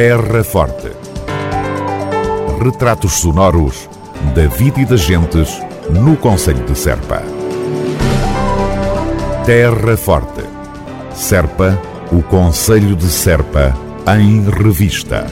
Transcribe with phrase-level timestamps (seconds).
[0.00, 0.92] Terra Forte.
[2.62, 3.90] Retratos sonoros
[4.32, 5.60] da vida e das gentes
[5.90, 7.20] no Conselho de Serpa.
[9.44, 10.44] Terra Forte.
[11.12, 11.76] Serpa,
[12.12, 13.76] o Conselho de Serpa,
[14.16, 15.26] em revista.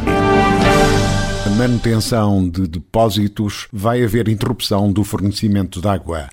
[1.46, 6.28] A manutenção de depósitos vai haver interrupção do fornecimento de água.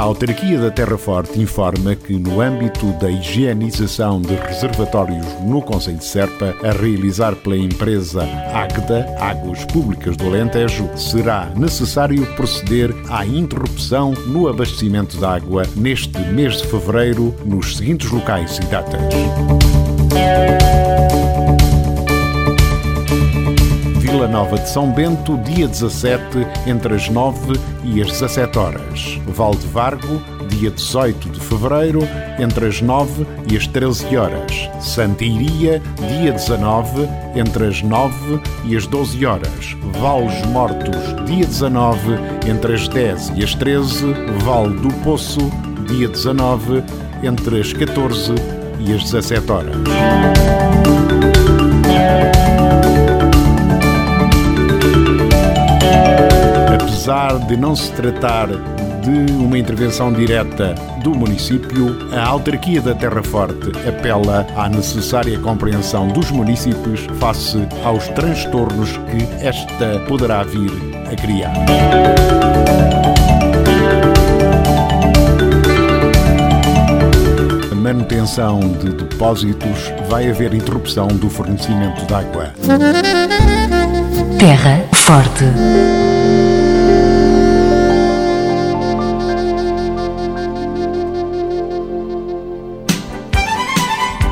[0.00, 5.98] A autarquia da Terra Forte informa que, no âmbito da higienização de reservatórios no Conselho
[5.98, 8.22] de Serpa, a realizar pela empresa
[8.54, 16.18] AGDA, Águas Públicas do Alentejo, será necessário proceder à interrupção no abastecimento de água neste
[16.18, 19.02] mês de fevereiro nos seguintes locais e datas.
[24.40, 26.22] Nova de São Bento, dia 17,
[26.66, 29.20] entre as 9 e as 17 horas.
[29.26, 30.18] Valdevargo,
[30.48, 32.00] dia 18 de fevereiro,
[32.38, 34.70] entre as 9 e as 13 horas.
[34.80, 39.76] Santa Iria, dia 19, entre as 9 e as 12 horas.
[40.00, 42.14] Vales Mortos, dia 19,
[42.48, 44.06] entre as 10 e as 13.
[44.42, 45.52] Val do Poço,
[45.86, 46.82] dia 19,
[47.22, 48.32] entre as 14
[48.78, 50.79] e as 17 horas.
[57.50, 63.72] De não se tratar de uma intervenção direta do município, a autarquia da Terra Forte
[63.88, 70.70] apela à necessária compreensão dos municípios face aos transtornos que esta poderá vir
[71.10, 71.52] a criar.
[77.72, 82.54] A manutenção de depósitos vai haver interrupção do fornecimento de água.
[84.38, 85.46] Terra Forte.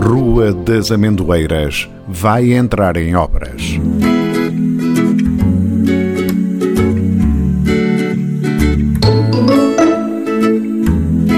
[0.00, 3.78] Rua das Amendoeiras vai entrar em obras.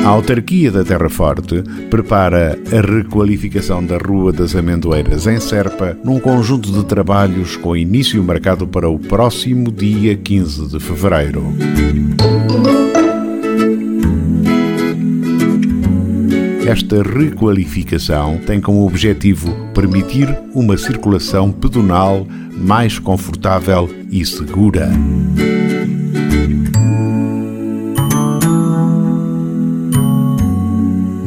[0.04, 6.20] A autarquia da Terra Forte prepara a requalificação da Rua das Amendoeiras em Serpa num
[6.20, 11.42] conjunto de trabalhos com início marcado para o próximo dia 15 de fevereiro.
[16.70, 22.24] Esta requalificação tem como objetivo permitir uma circulação pedonal
[22.56, 24.88] mais confortável e segura.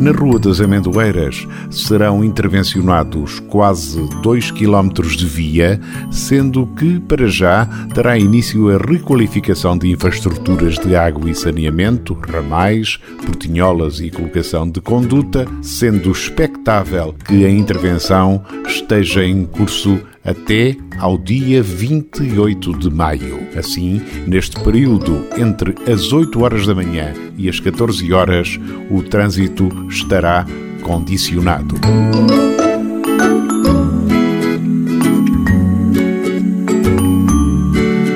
[0.03, 5.79] Na Rua das Amendoeiras serão intervencionados quase 2 km de via,
[6.11, 12.99] sendo que, para já, terá início a requalificação de infraestruturas de água e saneamento, ramais,
[13.25, 21.17] portinholas e colocação de conduta, sendo expectável que a intervenção esteja em curso até ao
[21.17, 23.47] dia 28 de maio.
[23.57, 29.69] Assim, neste período entre as 8 horas da manhã e as 14 horas, o trânsito
[29.89, 30.45] estará
[30.81, 31.75] condicionado.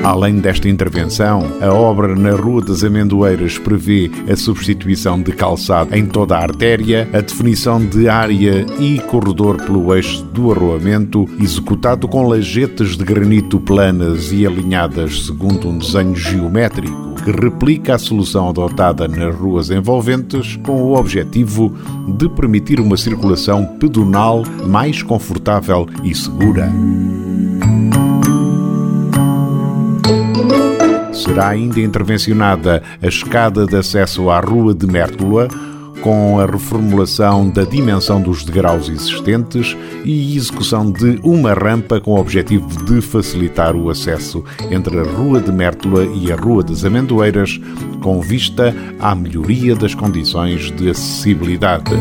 [0.08, 6.06] Além desta intervenção, a obra na Rua das Amendoeiras prevê a substituição de calçado em
[6.06, 12.26] toda a artéria, a definição de área e corredor pelo eixo do arroamento, executado com
[12.26, 19.06] lajetas de granito planas e alinhadas segundo um desenho geométrico que replica a solução adotada
[19.06, 21.76] nas ruas envolventes, com o objetivo
[22.16, 26.72] de permitir uma circulação pedonal mais confortável e segura.
[31.38, 35.46] Será ainda intervencionada a escada de acesso à Rua de Mértola,
[36.02, 42.18] com a reformulação da dimensão dos degraus existentes e execução de uma rampa com o
[42.18, 47.60] objetivo de facilitar o acesso entre a Rua de Mértola e a Rua das Amendoeiras,
[48.00, 51.92] com vista à melhoria das condições de acessibilidade.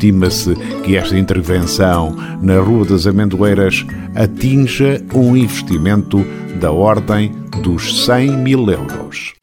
[0.00, 6.24] Estima-se que esta intervenção na Rua das Amendoeiras atinja um investimento
[6.58, 9.34] da ordem dos 100 mil euros.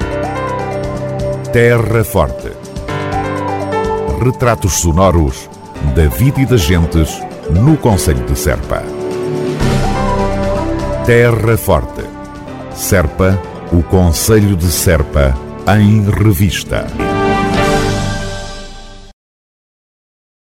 [1.54, 2.51] Terra Forte.
[4.19, 5.48] Retratos sonoros
[5.95, 7.21] da vida e das gentes
[7.51, 8.81] no Conselho de Serpa.
[11.06, 12.01] Terra Forte.
[12.74, 13.39] Serpa,
[13.71, 15.38] o Conselho de Serpa,
[15.68, 16.88] em revista.